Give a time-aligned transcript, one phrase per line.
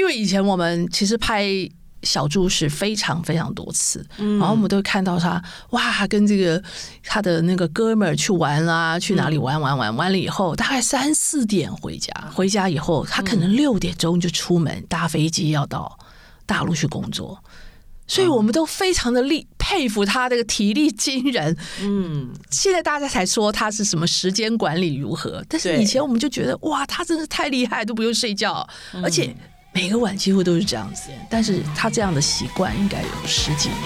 [0.00, 1.46] 因为以前我们其实拍
[2.02, 5.42] 小猪是非常非常多次，嗯、然后我们都会看到他
[5.72, 6.62] 哇，跟这个
[7.04, 15.98] 他的那个哥们儿去玩啦，去哪里玩玩玩，完了以后大概三四点回家，回家以后他可能六点钟就出门搭飞机要到
[16.46, 17.44] 大陆去工作。
[18.06, 21.56] 所以我们都非常的力佩服他这个体力惊人。
[21.80, 28.66] 嗯，现在大家才说他是什么时间管理如何，但是以前我们就觉得哇，他真的太厉害，都不用睡觉，
[29.00, 29.32] 而且
[29.72, 31.10] 每个碗几乎都是这样子。
[31.28, 33.78] 但是他这样的习惯应该有十几年。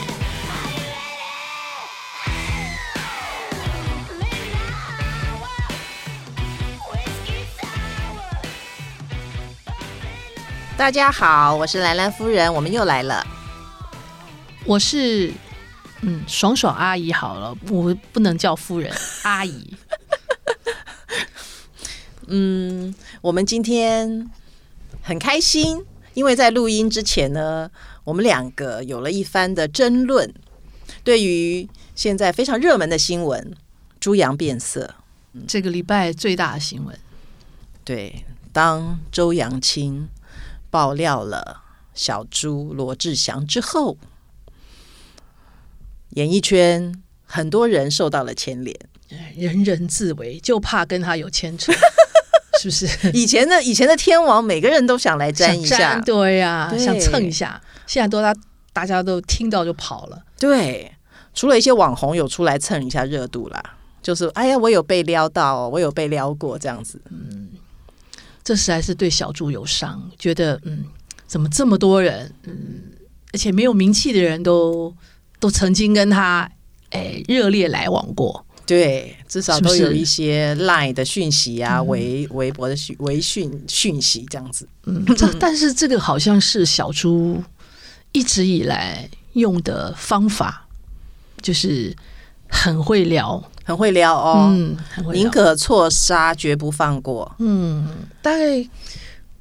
[10.77, 13.25] 大家好，我是兰兰夫人，我们又来了。
[14.65, 15.33] 我是
[16.01, 18.93] 嗯，爽爽阿姨好了，我不能叫夫人
[19.23, 19.77] 阿姨。
[22.27, 24.31] 嗯，我们今天
[25.07, 27.71] 很开心，因为在录音之前呢，
[28.05, 30.33] 我们两个有了一番的争论，
[31.05, 33.55] 对于现在非常热门的新闻
[34.01, 34.95] “猪羊变色”，
[35.47, 36.99] 这个礼拜最大的新闻，
[37.85, 40.09] 对，当周扬青
[40.71, 43.99] 爆料了小猪罗志祥之后。
[46.11, 48.75] 演艺圈很多人受到了牵连，
[49.37, 51.73] 人人自危，就怕跟他有牵扯，
[52.71, 53.11] 是不是？
[53.17, 57.61] 以前的以前的天王，每个人都想来沾一下，对呀、啊，想蹭一下。
[57.87, 58.35] 现在都大
[58.73, 60.91] 大家都听到就跑了，对。
[61.35, 63.63] 除了一些网红有出来蹭一下热度啦，
[64.03, 67.01] 就是哎呀，我有被撩到，我有被撩过这样子。
[67.11, 67.49] 嗯，
[68.45, 70.85] 这实在是对小猪有伤，觉得嗯，
[71.27, 72.83] 怎么这么多人，嗯，
[73.33, 74.95] 而且没有名气的人都。
[75.41, 76.51] 都曾经跟他
[76.91, 84.67] 诶热烈来往过，对，至少都有一些 Line 的讯息啊，微微博的讯微讯讯息这样子。
[84.87, 85.05] 嗯，
[85.39, 87.43] 但是这个好像是小猪
[88.13, 90.67] 一直以来用的方法，
[91.43, 91.95] 就是
[92.49, 94.77] 很会聊，很会聊哦，嗯，
[95.13, 97.35] 宁可错杀绝不放过。
[97.39, 97.87] 嗯，
[98.23, 98.69] 大概。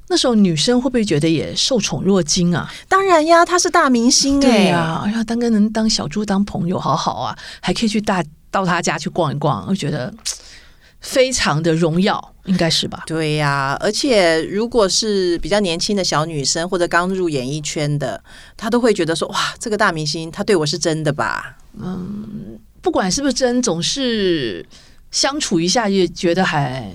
[0.10, 2.72] 那时候女生会不会觉得也受宠若惊啊？
[2.88, 10.14] 当然呀，他是大明星哎、呀、啊，哎呀，当个能当小猪当朋友好好啊，还可以去大到他家去逛一逛，我觉得
[11.02, 13.04] 非常的荣耀，应该是吧？
[13.08, 18.24] 对呀、啊，而且如果是比较年轻的小女生或者刚入演艺圈的，
[18.56, 21.58] 她都会觉得说哇，这个大明星他对我是真的吧？
[21.82, 24.64] 嗯，不管是不是真，总是
[25.10, 26.92] 相处一下也觉得还。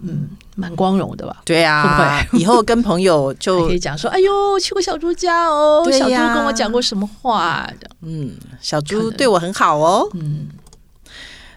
[0.00, 1.42] 嗯，蛮光荣的吧？
[1.44, 1.88] 对啊，会
[2.30, 2.38] 不会？
[2.42, 7.68] 以后跟朋友就可以讲说：“哎呦，去过小猪家哦，小猪跟我讲过什么话？”
[8.02, 10.08] 嗯，小猪对我很好哦。
[10.14, 10.48] 嗯，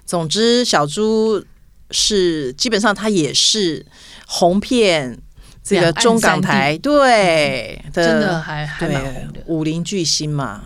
[0.05, 1.43] 总之，小猪
[1.91, 3.85] 是基本上他也是
[4.27, 5.17] 红遍
[5.63, 10.61] 这个中港台，对，真的还还蛮红的武林巨星嘛。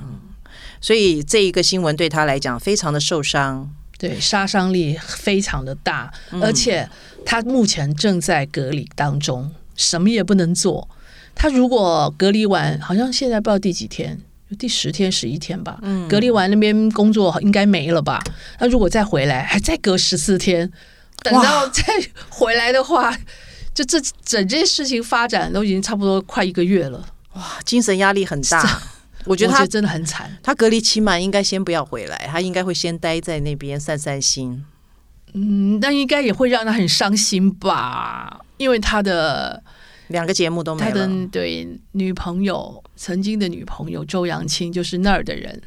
[0.82, 3.70] 所以这一个新闻对他来讲非常的受伤。
[4.04, 6.86] 对，杀伤力非常的大，嗯、而且
[7.26, 10.90] 他目前正在隔离当中，什么也不能做。
[11.34, 14.20] 他如果隔离完，好像现在不知道第几天，
[14.60, 15.80] 第十天、十一天吧。
[15.84, 18.22] 嗯，隔离完那边工作应该没了吧？
[18.60, 20.70] 他如果再回来，还再隔十四天，
[21.22, 21.82] 等到再
[22.28, 23.18] 回来的话，
[23.74, 27.08] 就这整件事情发展都已经差不多快一个月了。
[27.36, 28.82] 哇，精神压力很大。
[29.26, 34.66] 我觉得他真的很惨，他隔离期满应该先不要回来，他应该会先待在那边散散心。
[35.34, 39.64] 嗯，那应该也会让他很伤心吧，因为他的
[40.10, 40.92] 两个节目都没了。
[40.92, 45.62] 他的对女朋友，曾经的女朋友周扬青就是那儿的人，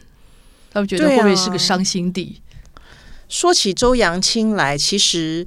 [0.71, 2.41] 他们觉得会不会是个伤心地？
[2.75, 2.79] 啊、
[3.29, 5.47] 说起周扬青来，其实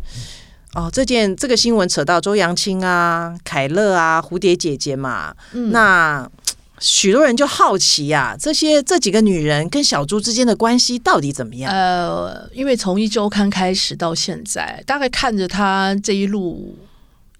[0.74, 6.30] 哦，这件这个新闻扯到周扬青啊、凯乐啊、蝴蝶姐姐嘛，嗯、那。
[6.80, 11.72] 许多人就好奇呀、啊，这些这几个女人跟小猪之间的关系到底怎么样？
[11.72, 16.78] 呃，因为从一周刊开始到现在，大概看着她这一路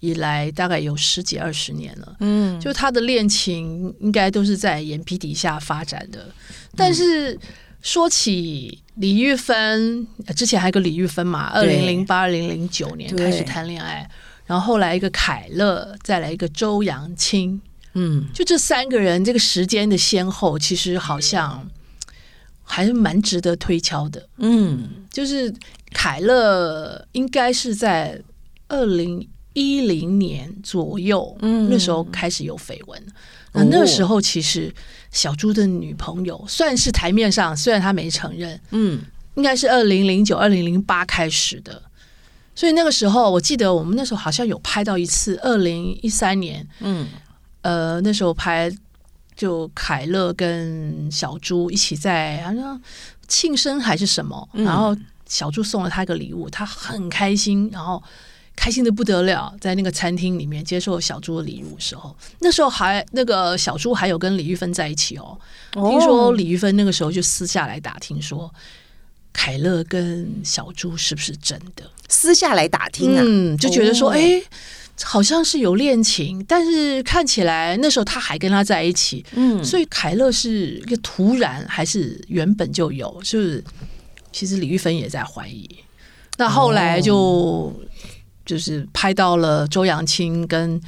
[0.00, 2.16] 以来，大概有十几二十年了。
[2.20, 6.26] 嗯，就她的恋情应该都是在眼皮底下发展的。
[6.76, 7.38] 但是
[7.82, 10.06] 说起李玉芬，
[10.36, 14.08] 之前还有个李玉芬嘛，二零零八、二零零九年开始谈恋爱，
[14.44, 17.60] 然后后来一个凯乐，再来一个周扬青。
[17.94, 21.68] 嗯，就这三个人，这个时间的先后，其实好像
[22.62, 24.28] 还是蛮值得推敲的。
[24.36, 25.52] 嗯，就是
[25.92, 28.22] 凯乐应该是在
[28.68, 33.02] 二零一零年左右，嗯，那时候开始有绯闻。
[33.52, 34.72] 那那时候其实
[35.10, 39.02] 小猪的女朋友算是台面上，虽然他没承认，嗯，
[39.34, 41.82] 应该是二零零九、二零零八开始的。
[42.54, 47.08] 所以那个时候，我记得我们那时候好像有拍到一次，二零一三年，嗯。
[47.62, 48.70] 呃那时候拍
[49.36, 52.80] 就凯乐跟小猪一起在好像
[53.28, 54.96] 庆生还是什么，嗯、然后
[55.26, 58.02] 小猪送了他一个礼物，他很开心，然后。
[58.56, 65.38] 开心的不得了，在那个餐厅里面接受小猪的礼物的时候，那时候还那个小猪还有跟李玉芬在一起哦。
[65.76, 68.52] 哦，听说李玉芬那个时候就私下来打听说，
[69.32, 71.90] 凯乐跟小猪是不是真的？
[72.08, 74.42] 私下来打听啊，嗯，就觉得说，哎、哦，
[75.02, 83.20] 好像是有恋情，但是看起来那时候他还跟他在一起，嗯，所以凯乐是一个突然还是原本就有？
[83.22, 83.62] 就是
[84.32, 85.68] 其实李玉芬也在怀疑。
[86.36, 87.16] 那后来就。
[87.16, 87.74] 哦
[88.46, 90.80] 就是拍到了周扬青跟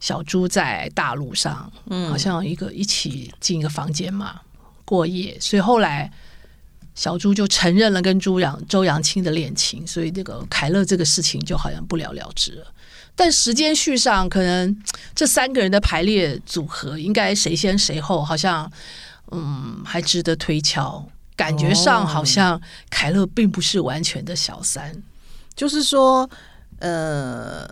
[0.00, 4.40] 小猪在大陆上，嗯，好像一个一起进一个房间嘛
[4.84, 6.10] 过夜，所以后来
[6.96, 12.66] 小猪就承认了跟朱扬周扬青的恋情，所以那个凯乐这个事情就好像不了了之了。
[13.14, 14.76] 但时间序上，可能
[15.14, 18.70] 这三个人的排列组合应该谁先谁后，好像
[19.30, 21.08] 嗯还值得推敲。
[21.34, 22.60] 感觉上好像
[22.90, 25.02] 凯乐并不是完全的小三，
[25.54, 26.28] 就是说。
[26.84, 27.64] 呃，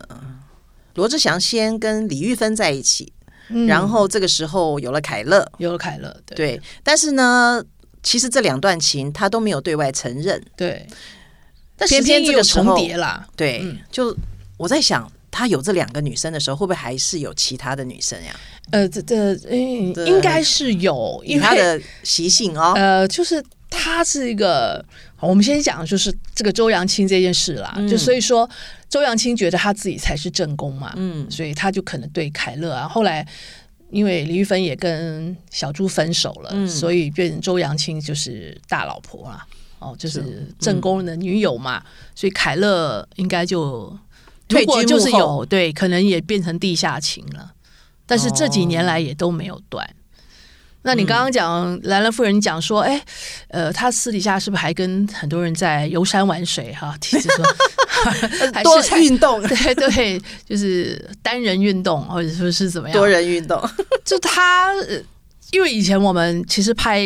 [0.95, 3.13] 罗志祥先跟李玉芬在一起，
[3.49, 6.63] 嗯，然后这个时候有了凯乐，有了凯乐，对，对。
[6.85, 7.61] 但是呢，
[8.05, 10.87] 其实这两段情他都没有对外承认，对。
[11.77, 13.59] 但偏偏这个重叠了，对。
[13.65, 14.17] 嗯，就
[14.57, 18.35] 我在想，他有这两个女生的时候，会不会还是有其他的女生呀？
[18.71, 24.85] 呃，这这，嗯，应该是有，因为他的习性哦，呃，就是他是一个。
[25.21, 28.49] 我们先讲就是这个周扬青这件事啦，嗯、就所以说
[28.89, 32.89] 周扬青觉得他自己才是正宫嘛，嗯，所以他就可能对凯乐啊。
[32.89, 33.27] 后来
[33.91, 39.47] 因为李玉芬也跟小猪分手了，嗯、所以变成周扬青就是大老婆啦，
[39.79, 43.95] 哦，就是正宫的女友嘛，嗯、所以凯乐应该就
[44.51, 47.53] 如果就是有对，可能也变成地下情了，
[48.07, 49.89] 但是这几年来也都没有断。
[50.83, 52.99] 那你刚刚讲兰兰夫人讲说，哎，
[53.49, 56.73] 呃，他私底下是不是还跟很多人在游山玩水？
[56.73, 57.45] 哈，其 实说
[58.65, 62.97] 多运动，对对，就是单人运动，或者说是怎么样？
[62.97, 63.63] 多人运动，
[64.07, 64.73] 就他，
[65.51, 67.05] 因为以前我们其实拍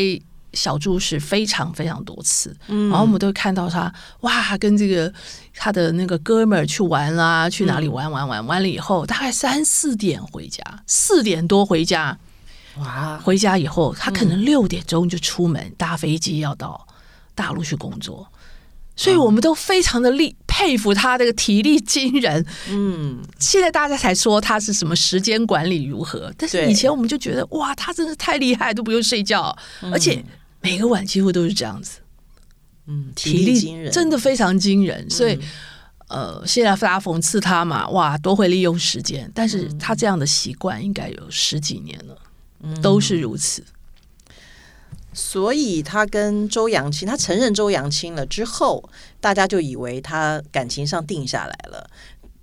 [0.54, 5.12] 小猪是非常非常多次，嗯，然后我们都会看到他哇，跟这个
[5.54, 12.18] 他的那个哥们儿去玩啦，去哪里玩玩玩，完了以后大概三四点回家，四点多回家。
[12.78, 13.20] 哇！
[13.22, 16.84] 回家以后，他可能六点钟就出门搭飞机要到
[17.32, 18.26] 大陆去工作，
[18.96, 22.44] 所以我们都非常的力佩服他这个体力惊人。
[22.68, 29.56] 嗯，现在大家才说他是什么时间管理如何，但是以前我们就觉得哇，他真的太厉害，都不用睡觉，
[29.92, 30.24] 而且
[30.64, 32.00] 每个晚几乎都是这样子。
[32.86, 35.08] 嗯，体力惊人，真的非常惊人。
[35.08, 35.38] 所以，
[36.08, 42.18] 呃，现在大家讽刺他嘛，哇，多会利用时间，但是他这样的习惯应该有十几年了。
[42.80, 43.62] 都是如此，
[45.12, 48.88] 所以他跟周扬青，他承认周扬青了之后，
[49.20, 51.90] 大家就以为他感情上定下来了，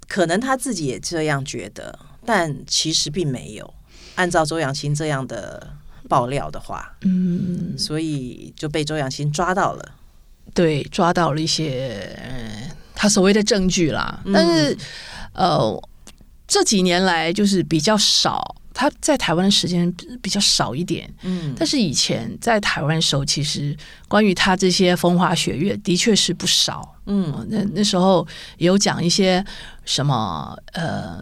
[0.08, 3.74] 可能他自己也这样觉得，但其实并没有。
[4.14, 5.74] 按照周扬青这样的
[6.12, 9.92] 爆料的话，嗯，所以就被周扬青抓到了，
[10.54, 12.20] 对，抓到了一些
[12.94, 14.20] 他所谓的证据啦。
[14.34, 14.74] 但是，
[15.36, 15.90] 嗯、呃，
[16.46, 18.58] 这几年来就是比较少。
[18.74, 23.76] 他在台湾的时间比较少一点，嗯，但是以前在台湾的时候，其实
[24.08, 28.26] 关于他这些风花雪月的确是不少，嗯，那那时候
[28.58, 29.44] 有讲一些
[29.84, 31.22] 什么呃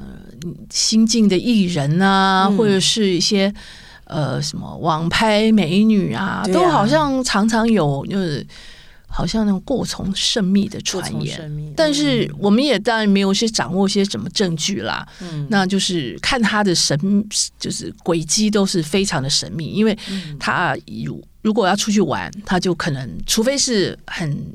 [0.70, 3.54] 新进的艺人啊，嗯、或者是一些
[4.10, 8.46] 呃什么网拍美女啊，啊都好像常常有就是。
[9.12, 15.04] 好像那种过从甚密的传言，但是我们也当然没有些掌握些什么证据啦。
[15.20, 16.96] 嗯，那就是看他的神，
[17.60, 19.98] 就是轨迹都是非常的神秘，因为
[20.40, 24.46] 他如如果要出去玩，他就可能除非是很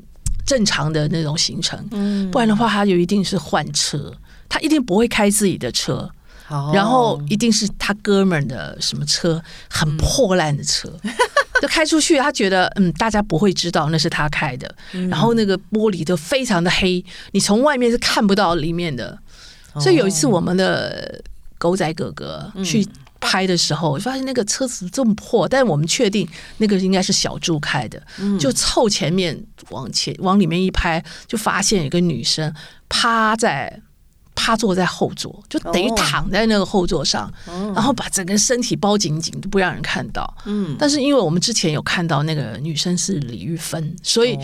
[0.45, 4.09] 正常的那种行程，嗯，不然的话他就一定是换车，
[4.47, 6.09] 他一定不会开自己的车。
[6.47, 11.11] 然后一定是他哥们的什么车，很破烂的车，嗯、
[11.59, 14.75] 就开出去，他觉得嗯，大家不会知道那是他开的。
[14.93, 19.17] 嗯、然后那个玻璃都非常的黑，你从外面是看不到里面的。
[19.73, 21.19] 哦、所以有一次我们的
[21.57, 22.87] 狗仔哥哥去
[23.19, 29.35] 拍的时候，嗯、发现那个车子这么破，但是我们确定那个应该是小猪开的，嗯、就凑前面
[29.71, 32.53] 往前往里面一拍，就发现有个女生
[32.87, 33.81] 趴在。
[34.35, 40.31] 趴坐在后座，就等于躺在那个后座上，哦、然后把整个身体包紧紧，都不让人看到。
[40.45, 44.37] 嗯，但是因为我们之前有看到那个女生是李玉芬，所以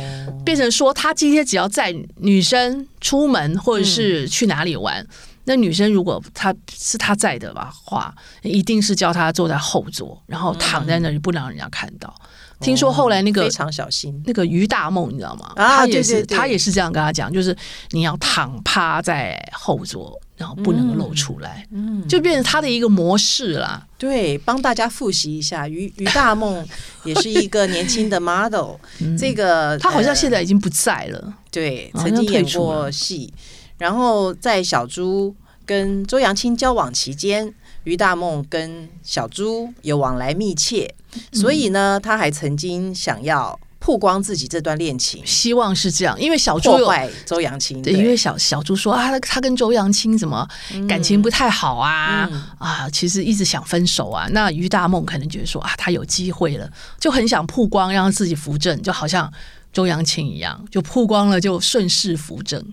[0.43, 5.07] 变成说他今天只要载女生出门或者是去哪里玩，嗯、
[5.45, 12.13] 那女生如果她是她在的吧话，一定是叫她坐在后座，然后躺在那里不让人家看到。
[12.19, 12.27] 嗯、
[12.61, 15.51] 听说后来那个、哦、非常小心，那个于大梦你知道吗？
[15.55, 17.55] 啊，他也是对对对他也是这样跟他讲，就是
[17.89, 23.85] 你要躺趴在后座，然后不能露出来，嗯，就变成他的一个模式啦。
[23.97, 26.65] 对，帮大家复习一下，于于大梦
[27.03, 33.33] 也是一个年轻的 model，嗯、这个他好像现在已经不在了，呃、对，曾经演过戏。
[33.77, 37.51] 然后在小猪跟周扬青交往期间，
[37.83, 40.93] 于大梦跟小猪有往来密切，
[41.33, 50.47] 所以呢，他还曾经想要曝光自己这段恋情，希望是这样，因为小猪有破坏周扬青，对，因为小小猪说啊，他跟周扬青怎么
[50.87, 54.27] 感情不太好啊、嗯、啊，其实一直想分手啊。
[54.31, 59.31] 那于大梦可能觉得说啊，他有机会了，就很想曝光，让自己扶正，就好像
[59.73, 62.63] 周扬青一样，就曝光了就顺势扶正。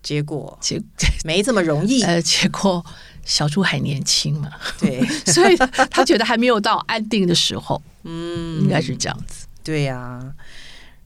[0.00, 0.80] 结果结
[1.26, 2.00] 没这么容易。
[2.04, 2.84] 呃，结果
[3.26, 4.48] 小猪还年轻嘛，
[4.80, 5.56] 对， 所以
[5.90, 7.82] 他觉得还没有到安定的时候。
[8.04, 9.46] 嗯，应该是这样子。
[9.62, 10.32] 对呀、啊，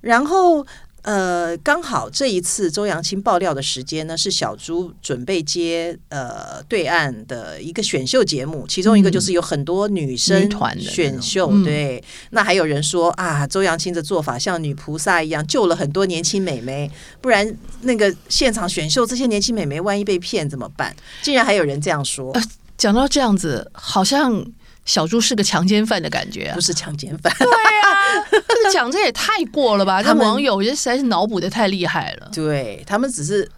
[0.00, 0.64] 然后。
[1.02, 11.49] 呃，刚好这一次周扬青爆料的时间呢，是小猪准备接呃对岸的一个选秀节目，其中一个就是有很多女生选秀。
[11.50, 12.02] 嗯、对，嗯、
[12.33, 16.90] 那还有人说啊，周扬青的做法像女菩萨一样，救了很多年轻美眉，
[17.21, 20.95] 不然那个现场选秀这些年轻美眉万一被骗怎么办？
[21.23, 22.30] 竟然还有人这样说。
[22.33, 22.42] 呃、
[22.76, 24.45] 讲到这样子，好像。
[24.84, 27.32] 小猪是个强奸犯的感觉、啊，不是强奸犯。
[27.38, 30.02] 对啊， 这个讲这也太过了吧？
[30.02, 32.28] 这网友也实在是脑补的太厉害了。
[32.32, 33.49] 对，他们只是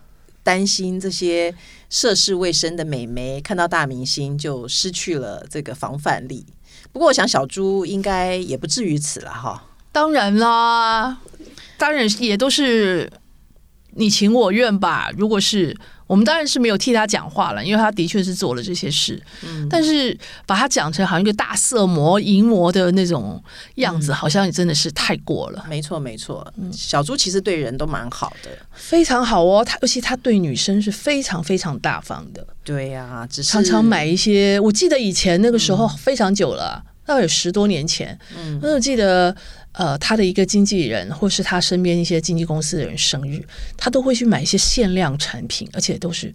[0.43, 1.55] 担心这些
[1.88, 6.45] 涉世未深的美眉看到大明星就失去了这个防范力。
[6.93, 9.64] 不过，我想小猪应该也不至于此了哈。
[9.93, 11.19] 当然啦，
[11.79, 13.11] 当然也都是
[13.93, 15.11] 你情我愿吧。
[15.17, 15.76] 如果是。
[16.12, 19.19] 我们当然是没有替他讲话了，因为他的确是做了这些事。
[19.47, 20.14] 嗯，但是
[20.45, 23.42] 把他讲成好像一个大色魔、淫魔的那种
[23.76, 25.64] 样子，嗯、好像也真的是太过了。
[25.71, 26.47] 没错，没错。
[26.71, 29.64] 小猪其实对人都蛮好的，非常好哦。
[29.64, 32.47] 他尤其他对女生是非常非常大方的。
[32.62, 34.61] 对呀、啊，只是常常买一些。
[34.61, 38.19] 我记得以前那个时候非常久了，大概、嗯、有十多年前。
[38.37, 39.35] 嗯，我记得。
[39.73, 43.43] 呃，他的一个经纪人，或是他身边一些经纪公司的人生日，
[43.76, 46.35] 他都会去买一些限量产品，而且都是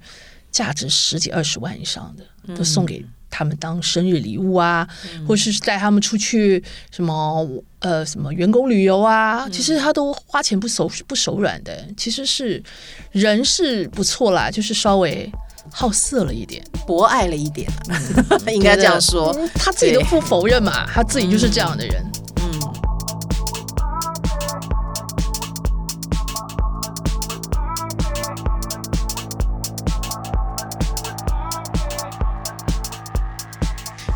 [0.52, 7.48] 价值十几二十万以上的，都送给他们当生日礼物啊，嗯、或是带他们出去什么
[7.80, 12.64] 呃什么员工旅游啊，嗯、其实他都花钱不手不手软的，其实是
[13.12, 15.32] 人是不错啦，就是稍微
[15.70, 17.70] 好色了一点，博爱了一点，
[18.52, 22.04] 应该这样说，嗯、他自己都不否认嘛，他自己就是这样的人。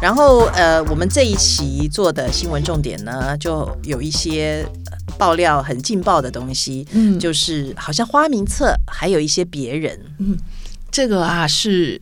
[0.02, 4.66] 然后，呃，我们这一期做的新闻重点呢，就有一些
[5.18, 10.36] 爆料很劲爆的东西，嗯，就是好像花名册还有一些别人，嗯，
[10.90, 12.02] 这个啊是。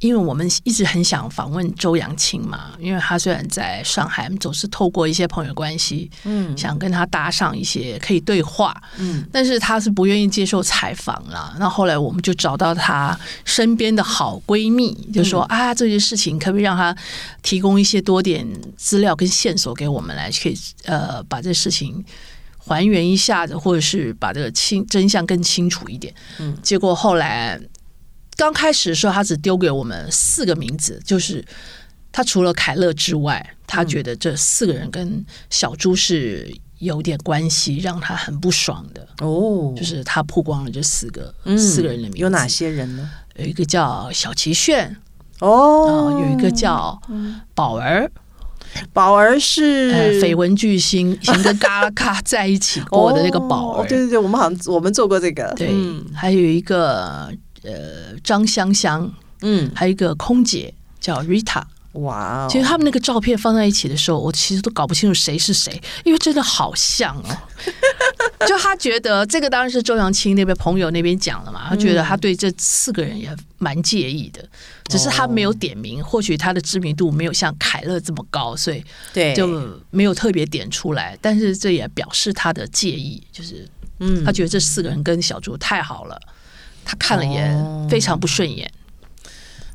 [0.00, 11.54] 因为我们一直很想访问周扬青嘛，因为他虽然在上海，总是透过一些朋友关系，嗯，想跟他搭上一些可以对话，嗯，但是他是不愿意接受采访了。
[11.58, 16.96] 那后来我们就找到他身边的好闺蜜，就说、嗯、啊，这些事情可不可以让他
[17.42, 18.46] 提供一些多点
[18.78, 22.02] 资料跟线索给我们来，可以呃把这事情
[22.56, 26.14] 还原一下子，或者是把这个清真相更清楚一点。
[26.38, 27.60] 嗯，结果后来。
[28.36, 31.44] 刚开始的时候，他只丢给我们四个名字，就是
[32.10, 39.06] 他除了凯乐之外，他觉得这四个人跟小猪是有点关系，让他很不爽的。
[39.18, 43.10] 哦，就是他曝光了这四个、嗯、四个人的名字，有哪些人呢？
[43.36, 44.96] 有一个叫小齐炫，
[45.40, 46.98] 哦，有一个叫
[47.54, 48.10] 宝儿，
[48.94, 53.82] 宝儿是呃绯闻巨星， 以前跟嘎啦嘎在一起过的那个宝儿。
[53.82, 55.52] 哦，对对对，我们好像我们做过这个。
[55.56, 57.30] 对，嗯、还有一个。
[57.62, 59.12] 呃，张香香，
[59.42, 61.62] 嗯，还有一个空姐叫 Rita，
[61.92, 62.48] 哇哦！
[62.50, 67.36] 其实他们那个照片放在一起的时候，我其实都搞不清楚谁是谁，因为真的好像哦。
[68.46, 74.42] 就他觉得这个当然是周扬青那边朋友那边讲了嘛，他觉得他对这四个人也蛮介意的，
[74.88, 79.46] 只是他没有点名，或许他的知名度没有像凯乐这么高，所以对就
[79.90, 81.18] 没有特别点出来。
[81.20, 86.18] 但是这也表示他的介意，就是嗯，他觉得这四个人跟小猪太好了。
[86.84, 89.32] 他看了眼非常不顺眼，哦，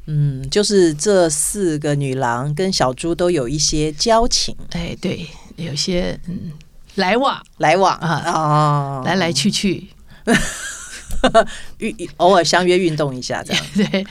[0.07, 6.51] 嗯，就是这四个女郎跟小猪都有一些交情，哎，对，有些嗯
[6.95, 7.41] 来往。
[7.57, 9.87] 来往啊，哦，来来去去，
[11.79, 13.65] 运偶尔相约运动一下，这样。
[13.75, 14.05] 对，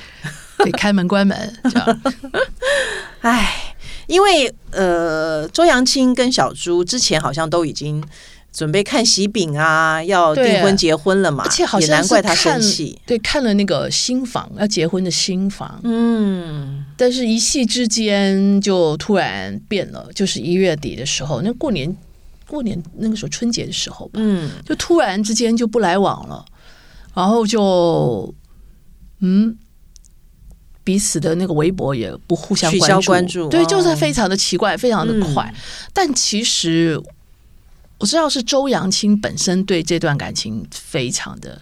[0.59, 2.03] 对，开门关门这样。
[3.21, 3.75] 哎，
[4.07, 8.03] 因为呃，周扬青跟小猪之前好像都已经
[8.55, 12.97] 准备看喜饼啊，要订婚结婚了嘛，而且好像也难怪他生气。
[13.05, 21.95] 对，看了那个新房要结婚的新房，嗯，但是一夕之间就突然变了，就是一月底的时候，那过年
[22.47, 26.45] 过年那个时候春节的时候吧，嗯，就突然之间就不来往了，
[27.13, 28.33] 然后就
[29.21, 29.59] 嗯。
[30.87, 35.43] 彼此的那个微博也不互相关注，关注对，就是非常的奇怪，非常的快。
[35.43, 35.61] 嗯、
[35.95, 37.03] 但其实
[38.05, 41.59] 我知道是周扬青本身对这段感情非常的、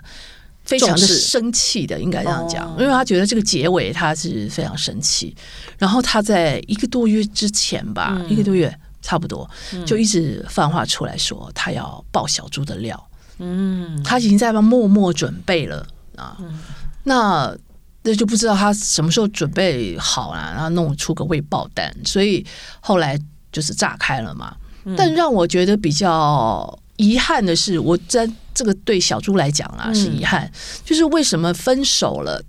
[0.64, 5.36] 非常的生气的，应该这样讲，因为他觉得这个结尾他是非常生气。
[5.78, 9.48] 然后他在一个多月之前吧，嗯、一个多月差不多，
[9.86, 13.08] 就一直放话出来说他要爆小猪的料。
[13.38, 16.36] 嗯，他已经在默默准备了啊。
[16.40, 16.58] 嗯、
[17.04, 17.56] 那。
[18.04, 22.44] 那就不知道他什么时候准备好了，啊，然后弄出个未爆弹，所以
[22.80, 23.16] 后来
[23.52, 24.56] 就是炸开了嘛。
[24.84, 30.50] 嗯、但让我觉得比较遗憾的是，我在这个对小猪来讲啊、嗯、是遗憾，
[30.84, 32.42] 就是为什么分手了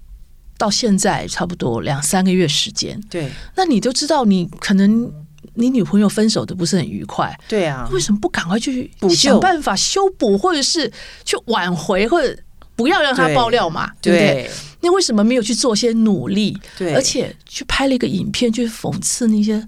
[0.57, 2.99] 到现在差不多两三个月时间？
[3.09, 5.11] 对，那你都知道，你可能
[5.55, 10.91] 你女朋友分手的不是很愉快，对啊，为什么不赶快去想办法修补，或者是
[11.23, 12.37] 去挽回，或者
[12.75, 13.91] 不要让他爆料嘛？
[14.01, 14.51] 对，对不对？
[14.81, 16.57] 你为什么没有去做些努力？
[16.77, 19.67] 对，而且去拍了一个影片，去讽刺那些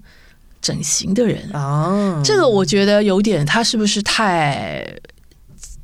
[0.66, 2.20] 整形的人啊。
[2.24, 4.84] 这个我觉得有点，他是不是太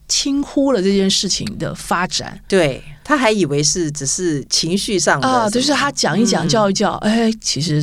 [0.09, 2.41] 轻忽了这件事情的发展？
[2.49, 6.95] 对，他还以为是只是情绪上的啊，就是他讲一讲，叫一叫。
[7.03, 7.81] 嗯、哎，其实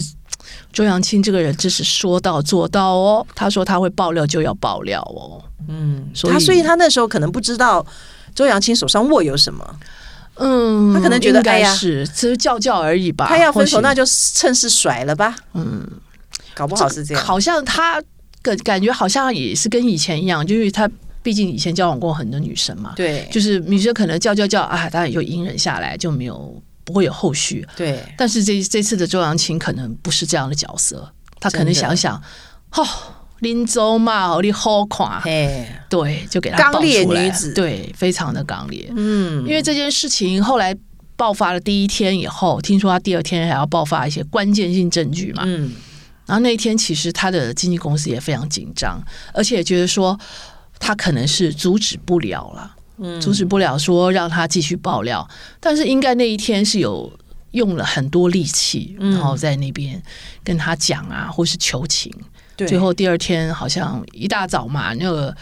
[0.74, 3.26] 周扬青这个人真是说到做到哦。
[3.34, 5.42] 他说他会爆料就要爆料哦。
[5.70, 7.86] 嗯，所以他所以他那时候可能不知道
[8.36, 9.80] 周扬青手上握有什么。
[10.42, 13.26] 嗯，他可能觉得该是只是叫叫而已吧。
[13.28, 15.36] 他要分手，那就趁势甩了吧。
[15.54, 15.86] 嗯，
[16.60, 17.24] 搞不好是这样。
[17.24, 18.04] 好像他
[18.42, 20.90] 感感觉好像也是跟以前一样，就是他
[21.24, 22.94] 毕竟以前交往过很多女生嘛。
[22.96, 27.66] 对，就是女生可能叫叫叫啊，当然就隐忍下来，就没有不会有后续。
[27.78, 32.22] 对，但是这这次的周扬青可能不是这样的角色，他可能想想，
[32.74, 32.86] 哦。
[33.40, 38.92] 林州嘛，你好看，嘿对，就给他刚烈女子，对，非常的刚烈。
[38.94, 40.76] 嗯，因为这件事情后来
[41.16, 45.44] 爆发了第一天以后，听说他第二天还要爆发一些关键性证据嘛。
[45.46, 45.72] 嗯，
[46.30, 50.18] 然后那一天其实他的经纪公司也非常紧张，而且觉得说
[50.80, 55.28] 他可能是阻止不了了，嗯，阻止不了说让他继续爆料，
[55.60, 57.12] 但是应该那一天是有
[57.52, 60.00] 用了很多力气，然后在那边
[60.44, 62.14] 跟他讲啊，或是求情。
[62.68, 65.36] 最后第二天好像一大早嘛，那个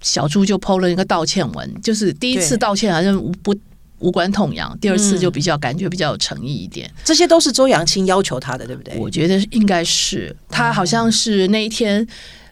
[0.00, 3.56] 小猪就 PO 了一个道歉文，就是第一次道歉好像不
[3.98, 6.90] 无关痛痒，第二次就比较感觉比较有诚意一点。
[7.04, 8.96] 这些都是周扬青要求他的，对不对？
[8.98, 12.06] 我觉得应该是他好像是那一天，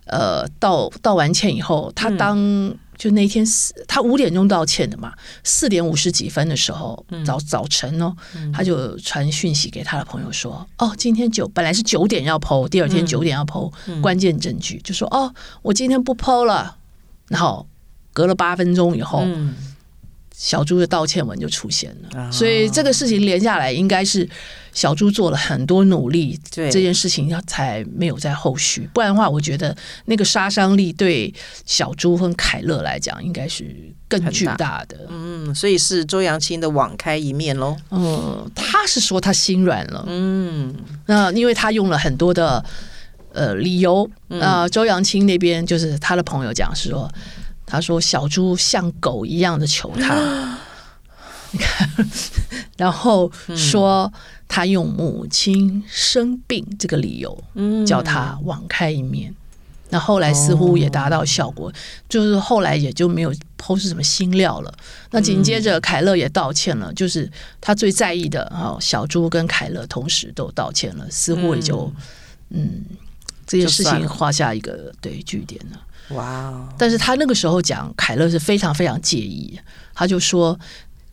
[0.07, 2.75] 呃，道道完歉以后，他当。
[2.95, 8.15] 就那天四，他五点钟道歉的嘛，四点五十几分的时候，早早晨哦，
[8.55, 16.77] 他就传讯息给他的朋友说：“哦，今天九本来是九点要 PO，第二天九点要 PO 关键证据，就说哦，我今天不 PO 了。”
[17.27, 17.67] 然后
[18.13, 19.27] 隔了八分钟以后。
[20.43, 24.29] 小猪的道歉文就出现了，所以这个事情连下来，应该是
[24.73, 28.91] 小猪做了很多努力，这件事情才没有在后续。
[28.93, 29.75] 不然的话，我觉得
[30.07, 31.33] 那个杀伤力对
[31.65, 33.65] 小猪和凯乐来讲，应该是
[34.09, 35.07] 更巨大的。
[35.11, 37.77] 嗯，所以是周扬青的网开一面喽。
[37.93, 40.05] 嗯，他是说他心软了。
[40.09, 40.75] 嗯，
[41.07, 42.65] 那因为他用了很多的
[43.33, 44.11] 呃理由。
[44.29, 47.09] 呃周扬青那边就是他的朋友讲是说。
[47.73, 50.59] 他说：“小猪像狗一样的求他，
[51.53, 51.89] 你看，
[52.77, 54.13] 然后说
[54.47, 57.43] 他用母亲生病这个理由，
[57.87, 59.35] 叫他网开一面。
[59.89, 61.73] 那后来似乎也达到效果，
[62.11, 64.75] 就是后来也就没有抛出什么新料了。
[65.11, 71.91] 那紧接着凯乐也道歉了，就是他最在意的啊，小猪跟凯乐同时都道歉了，似乎也就
[72.51, 72.85] 嗯，
[73.47, 75.81] 这件事情画下一个对句点了。”
[76.11, 76.69] 哇！Wow.
[76.79, 79.59] 但是他那个时候讲凯乐是非常非常介意，
[79.95, 80.59] 他就说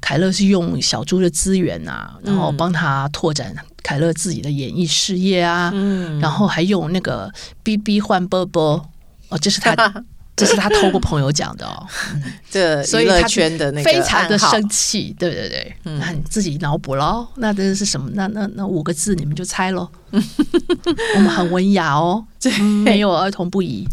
[0.02, 7.32] 凯乐是用小猪的资源啊，然后帮他拓展凯乐自己的演艺事业啊，嗯，然后还用那个
[7.63, 8.89] BB 换波波
[9.30, 9.75] 哦，这是他
[10.36, 11.86] 这是他透过朋友讲的哦，
[12.49, 18.10] 这所以他圈的那个非常的生气，对对对，嗯，那你自己脑补喽，那这是什么？
[18.13, 23.86] 那那那五个字你们就猜喽， 我们很文雅哦，对，没有儿童不宜。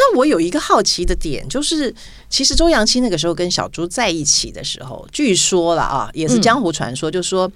[0.00, 1.92] 但我有一个好奇的点，就是
[2.30, 7.50] 其实周扬青那个时候跟小猪在一起的时候，据说了啊，也是江湖传说，就说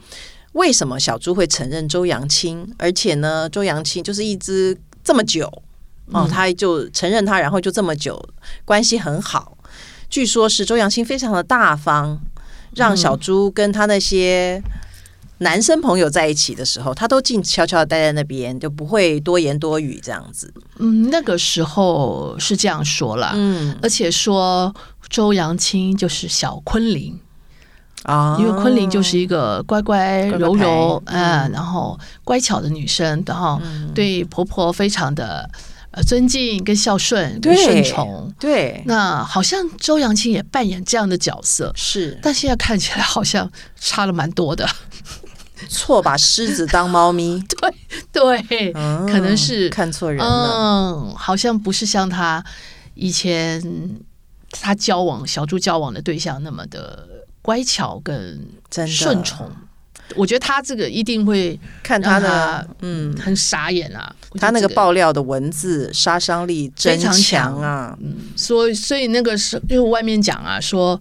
[0.55, 5.47] 为什么小猪会承认周扬青，而且呢，周扬青就是一直这么久
[6.07, 8.21] 哦，他就承认他，然后就这么久
[8.65, 9.57] 关系很好。
[10.11, 12.21] 据说是周扬青非常的大方，
[12.75, 14.61] 让小猪跟他那些。
[15.43, 20.53] 男生朋友在一起的时候，他都静悄悄的待在那边，就不会多言多语这样子。
[20.79, 24.75] 嗯，那个时候是这样说了，嗯，而且说
[25.09, 27.19] 周扬青就是小昆凌。
[28.05, 33.61] 啊，因为昆凌就是一个乖乖柔柔，嗯，然后乖巧的女生，然后
[33.95, 35.49] 对婆婆非常的
[35.93, 38.83] 呃尊敬跟孝顺跟顺从，对。
[38.87, 44.69] 那好像周扬青也扮演这样的角色，是，但现在看起来好像差了蛮多的。
[45.69, 47.43] 错把狮子当猫咪，
[48.13, 50.27] 对对，嗯、可能是看错人了。
[50.27, 52.45] 嗯，好像不是像他
[52.95, 53.63] 以前
[54.51, 57.07] 他交往小猪交往的对象那么的
[57.41, 58.41] 乖巧跟
[58.87, 59.51] 顺从。
[60.15, 64.15] 我觉得他这个一定会看他的，嗯，很傻眼啊。
[64.35, 67.97] 他那个爆料的文字杀伤力非常强啊。
[68.01, 71.01] 嗯，所以所以那个是就是外面讲啊，说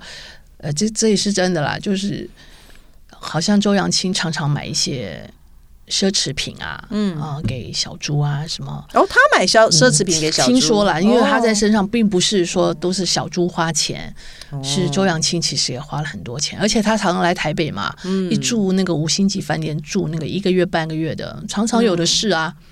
[0.58, 2.30] 呃，这这也是真的啦，就是。
[3.24, 5.32] 好像周扬青常常买一些
[5.88, 8.72] 奢侈品啊，嗯啊，给小猪啊什么。
[8.94, 14.14] 哦，他买奢奢侈品给小猪，听说了，因为他在身上并不是说都是小猪花钱，
[14.50, 22.56] 哦、是周扬青其实也花了很多钱，而且他常常来台北嘛，嗯、一住那个五星级饭店住那个一个月半个月的，常常有的是啊。
[22.58, 22.64] 嗯、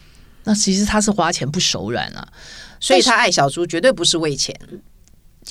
[0.45, 2.27] 那其实他是花钱不手软啊，
[2.79, 4.57] 所以他爱小猪绝对不是为钱，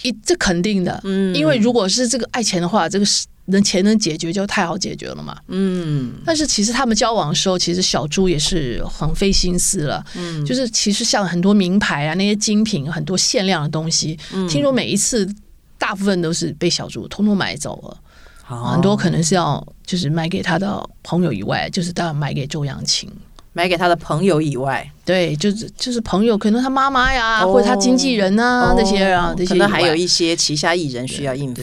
[0.02, 3.26] 一这肯定的，嗯，因为如果是这个爱钱的话，这个是。
[3.48, 5.36] 能钱能解决就太好解决了嘛。
[5.48, 10.04] 嗯，但是其实他们交往的时候，其实小猪也是很费心思了。
[10.14, 15.28] 嗯，就是其实像很多名牌啊，那些精品，很多限量的东西，嗯、听说每一次
[15.76, 17.98] 大部分都是被小猪通通买走了。
[18.48, 23.10] 哦、很多可能是要就是买给他的朋友以外，就是当然买给周扬青，
[23.52, 31.62] 买给他的朋友以外，对，就是就是朋友，可能他妈妈呀，哦、或者他经纪人啊、哦、那些啊，这些可能还有一些旗下艺人需要应付。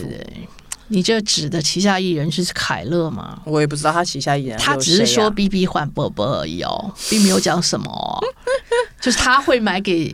[0.87, 3.41] 你这指的旗下艺人是凯乐吗？
[3.45, 8.21] 我也不知道他旗下艺人，他只是说 B B 换伯伯而已哦，并没有讲什么、哦，
[9.01, 10.13] 就是他会买给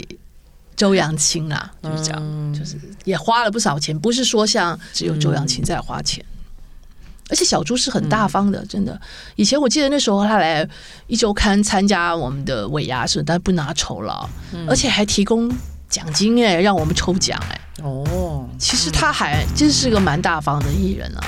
[0.76, 9.00] 周扬青啊，就是这样，嗯、就是也花了不少钱，不是说像只有周扬青在花钱，嗯、而且小猪是很大方的，嗯、真的。
[9.36, 10.68] 以前我记得那时候他来
[11.08, 15.52] 一周刊参加我们的尾牙时，但不拿酬劳，嗯、而且还提供。
[15.92, 17.60] 奖金哎，让我们抽奖哎。
[17.84, 21.22] 哦，其实他还真是个蛮大方的艺人啊。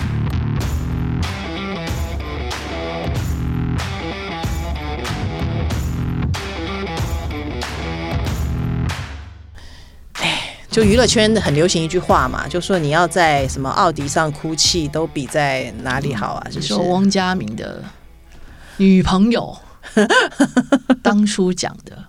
[10.13, 16.47] 哎，就娱乐圈很流行一句话嘛，就说你要在什么奥迪上哭泣，都比在哪里好啊？
[16.49, 17.83] 就是说汪家明的
[18.77, 19.57] 女朋友
[21.03, 22.05] 当初讲的。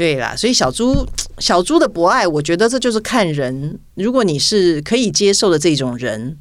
[0.00, 1.06] 对啦，所以小猪
[1.40, 3.78] 小猪的博爱，我觉得这就是看人。
[3.96, 6.38] 如果你是可以接受的这种人，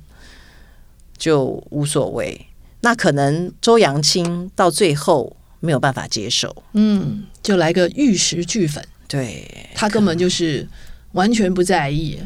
[1.18, 2.46] 就无所谓。
[2.80, 8.82] 那可能周扬青到最后没有办法接受，嗯，就来个玉石俱焚。
[9.10, 9.46] 对，
[9.76, 10.66] 他根本就是
[11.12, 12.18] 完全不在意，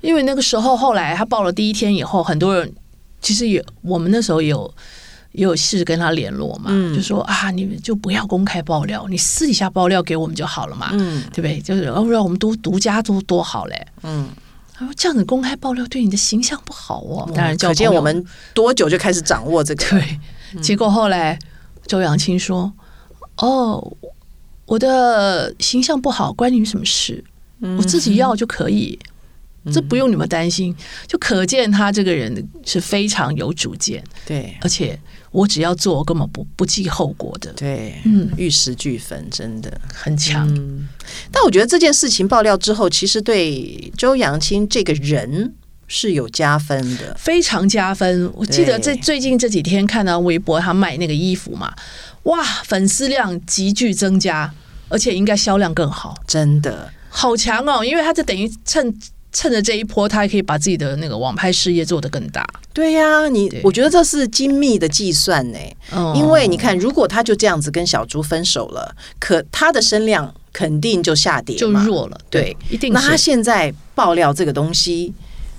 [0.00, 2.72] 因为那个时候后来他报了第一天以后，很多人
[3.20, 4.72] 其实也我们那时候有。
[5.32, 11.60] 也有试着跟他联络嘛，嗯、就说啊，你们就不要公开爆料，你私底下爆料给我们就好了嘛，嗯、对不对？
[11.60, 13.86] 就是要不然我们都独家都多好嘞。
[14.02, 14.28] 嗯，
[14.72, 17.30] 他说这样子公开爆料对你的形象不好哦。
[17.34, 19.90] 当然，可见我们多久就开始掌握这个？
[19.90, 20.18] 对，
[20.54, 21.38] 嗯、结果后来
[21.86, 22.72] 周扬青说
[23.36, 23.96] ：“哦，
[24.64, 27.22] 我的形象不好关你们什么事？
[27.60, 28.98] 嗯、我自己要就可以。”
[29.72, 30.72] 这不用你们担心，
[31.08, 34.96] 就可见他这个人是非常有主见，对，而且
[35.36, 40.48] 我只要做，我根本不不计后果的，对，嗯，玉石俱焚，真的很强。
[40.48, 40.88] 嗯，
[41.30, 45.52] 但我觉得这件事情爆料之后，其实对周扬青这个人
[45.86, 48.32] 是有加分的，非常加分。
[48.34, 51.74] 我记得在最近这几天看到微博，他卖那个衣服嘛，
[52.22, 54.50] 哇，粉丝量急剧增加，
[54.88, 58.98] 而且应该销量更好，真的好强哦，因为他就等于趁。
[59.36, 62.42] 趁着这一波，他还可以把自己的那个网拍事业做得更大。
[62.72, 65.58] 对呀、啊，你我觉得这是精密的计算呢。
[65.92, 72.18] 哦、因为你看，如果他就这样子跟小猪分手了，可他的声量肯定就下跌，就弱了。
[72.30, 72.94] 对，一定。
[72.94, 75.12] 那他现在爆料这个东西，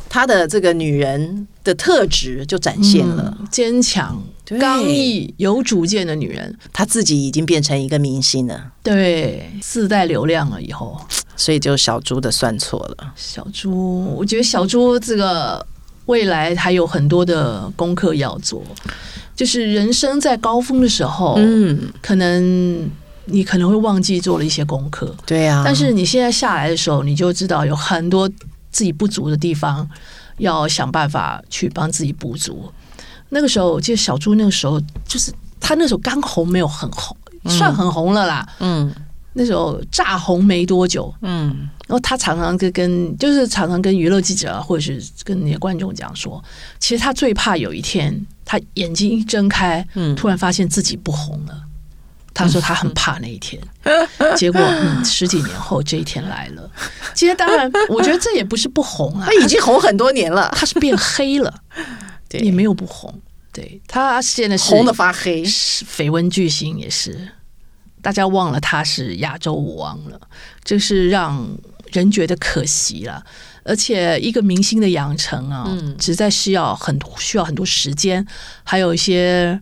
[0.09, 6.57] 他的这个女人的特质就展现了：嗯、坚强、对刚毅、有主见的女人。
[6.71, 10.99] 她自己已经变成一个明星了，对，自带流量了以后。
[11.35, 13.13] 所以就小猪的算错了。
[13.15, 15.63] 小猪，我觉得小猪这个
[16.07, 18.63] 未来还有很多的功课要做，
[19.35, 22.89] 就是人生在高峰的时候，嗯，可能
[23.25, 25.61] 你可能会忘记做了一些功课，对呀。
[25.63, 28.27] 但是你现在下来的时候，你就知道有很多
[28.71, 29.87] 自己不足的地方，
[30.39, 32.71] 要想办法去帮自己补足。
[33.29, 38.47] 那个时候，我记得小猪那个时候，就是他那时候刚红，没有很红，算很红了啦。
[38.59, 38.93] 嗯，
[39.33, 41.13] 那时候炸红没多久。
[41.21, 46.43] 嗯，然后他常常跟跟，就是常常跟娱乐记者啊，或者是跟那些观众讲说，
[46.79, 51.63] 其实他最怕有一天，他眼睛一睁开，嗯，突然发现自己不红了。
[52.33, 53.59] 他说他很怕那一天。
[54.35, 56.69] 结果，嗯，十几年后这一天来了。
[57.15, 61.51] 其实当然，我觉得这也不是不红啊， 他已经红很多年了，他是变黑了。
[62.29, 63.13] 对，也没有不红，
[63.53, 67.27] 对，他现在是红的发黑，绯闻巨星也是，
[68.01, 70.19] 大家忘了他是亚洲舞王了，
[70.63, 71.57] 这是让
[71.91, 73.23] 人觉得可惜了。
[73.63, 78.25] 而且一个明星的养成啊，嗯，实在是要很需要很多时间，
[78.63, 79.59] 还有一些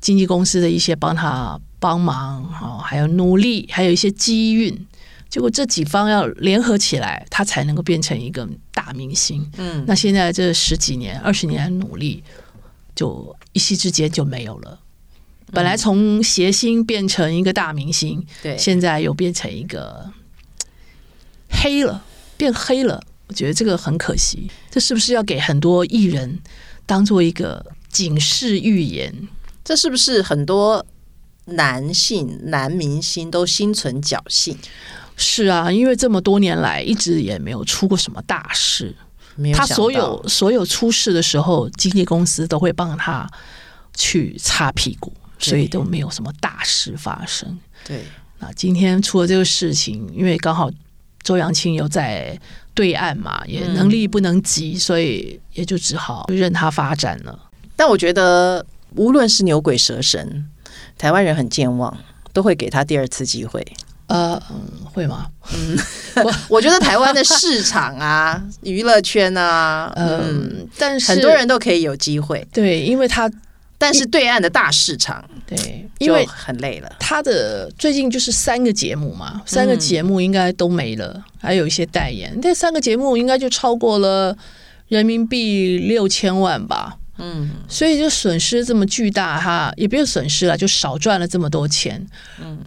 [0.00, 4.86] 经纪公司的一些帮他帮忙啊，还有努力，还有一些机运。
[5.30, 9.48] 结果这几方要联合起来，他才能够变成一个大明星。
[9.56, 12.22] 嗯，那现在这十几年、二十年的努力，
[12.96, 14.80] 就一夕之间就没有了。
[15.52, 20.10] 本来从谐星变成一个大明星，对，现在又变成一个
[21.48, 22.04] 黑了，
[22.36, 23.00] 变黑了。
[23.28, 24.50] 我觉得这个很可惜。
[24.68, 26.40] 这是不是要给很多艺人
[26.86, 29.28] 当做一个警示预言？
[29.64, 30.84] 这是不是很多
[31.44, 34.58] 男性男明星都心存侥幸？
[35.20, 38.92] 是啊，因为这么多年来一直也没有出过什么大事。
[39.54, 43.30] 他所有所有出事的时候，经纪公司都会帮他
[43.94, 47.58] 去擦屁股，所以都没有什么大事发生。
[47.86, 48.02] 对，
[48.38, 50.70] 那今天出了这个事情，因为刚好
[51.22, 52.38] 周扬青又在
[52.74, 57.38] 对岸嘛，也能力不能及，嗯，所以也就只好任他发展了。
[57.76, 58.64] 但我觉得，
[58.96, 60.46] 无论是牛鬼蛇神，
[60.98, 61.96] 台湾人很健忘，
[62.34, 63.66] 都会给他第二次机会。
[64.10, 65.26] 呃，嗯，会吗？
[65.54, 65.78] 嗯，
[66.24, 72.44] 我 我觉得台湾的市场啊，娱乐圈啊，嗯，但是很多人都可以有机会。
[72.52, 73.30] 对，因为他，
[73.78, 76.90] 但是对岸的大市场，对，因为很累了。
[76.98, 82.36] 他的最近就是三个节目嘛，三个节目应该都没了，嗯，还有一些代言。
[82.40, 84.36] 这三个节目应该就超过了
[84.88, 86.96] 人民币六千万吧。
[87.18, 92.04] 嗯，所以就损失这么巨大，哈，也不用损失了，就少赚了这么多钱。
[92.40, 92.58] 嗯。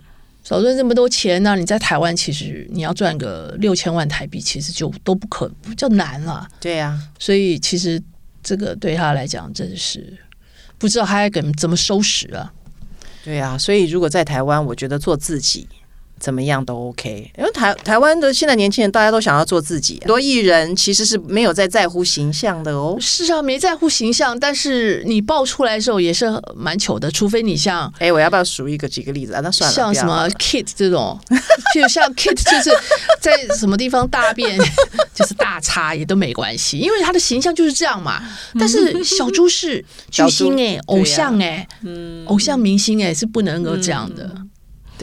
[0.44, 6.48] 少赚这么多钱，那你在台湾其实你要赚个六千万台币，其实就都不可比较难了。
[6.60, 8.02] 对呀、啊，所以其实
[8.44, 10.18] 这个对他来讲真是
[10.78, 12.52] 不知道他该怎怎么收拾啊。
[13.24, 15.68] 对呀、啊，所以如果在台湾，我觉得做自己。
[16.24, 22.96] 怎么样都 OK，因为台台湾的现在年轻人大家都想要做自己，很多艺人其实是没有在在乎形象的哦。
[22.98, 29.42] 是啊，没在乎形象，但是你爆出来的时候也是蛮糗的，除非你像哎，我要不要数一个几个例子啊？
[29.44, 31.20] 那算了，像什么 Kit 这种，
[31.76, 32.72] 就像 Kit 就是
[33.20, 34.58] 在什么地方大便
[35.14, 38.24] 就是大叉也都没关系，因为他的形象就是这样嘛。
[38.58, 44.24] 但是小猪是巨星哎，偶像哎，嗯，偶像明星哎，是不能够这样的。
[44.38, 44.43] 嗯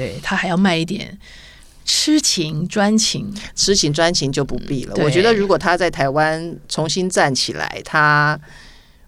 [0.01, 1.19] 对，他还要卖一点
[1.85, 4.95] 痴情专情，痴情专情就不必了。
[4.97, 8.41] 我觉得如果他在台湾重新站起来，他，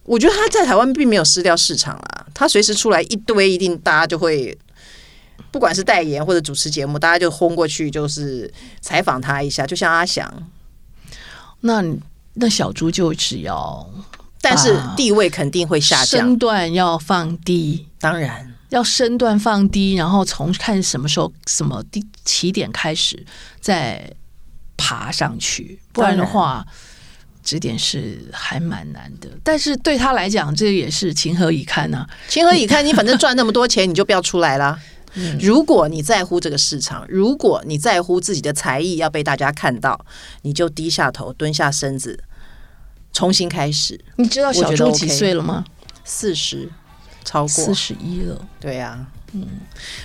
[0.03, 2.27] 我觉得他在台湾并没有失掉市场了。
[2.35, 4.55] 他随时出来一堆，一定大家就会，
[5.51, 8.53] 不管是代言或者主持节目，大家就轰过去，就是
[8.83, 9.67] 采访他一下。
[9.67, 10.31] 就像阿翔，
[11.61, 11.83] 那
[12.35, 13.89] 那小猪就只要，
[14.43, 18.52] 但是地位肯定会下降，身段要放低，当然。
[18.73, 23.23] 要身段放低，然后从看什么时候、什么地起点开始
[23.61, 24.11] 再
[24.79, 26.67] 爬上去，不然的话，
[27.45, 29.29] 这点是还蛮难的。
[29.45, 32.09] 但是对他来讲，这也是情何以堪呢、啊？
[32.29, 32.85] 情何以堪？
[32.85, 34.79] 你反正赚那么多钱，你就不要出来了。
[35.39, 40.07] 如果你在乎这个市场，如果你在乎自己的才艺要被大家看到，
[40.41, 42.19] 你就低下头，蹲下身子，
[43.13, 44.03] 重新开始。
[44.17, 45.67] 你知道小猪几岁了吗？
[46.05, 46.71] 四十。
[47.33, 49.01] 超过四十一了，对呀、啊，
[49.33, 49.47] 嗯，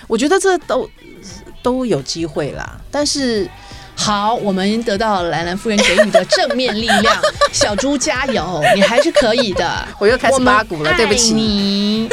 [0.06, 0.88] 我觉得这都
[1.62, 2.80] 都有机会啦。
[2.90, 3.46] 但是，
[3.94, 9.86] 好，我们得到兰兰夫人给予的正面力量， 小猪加油，你还是可以的。
[10.00, 12.08] 我又开始八股了，对不起你，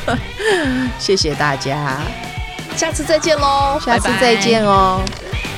[1.00, 2.02] 谢谢大家，
[2.76, 5.00] 下次再见喽，下次再见哦。
[5.06, 5.57] 拜拜。